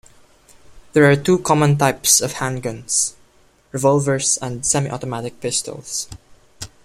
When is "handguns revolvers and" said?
2.33-4.65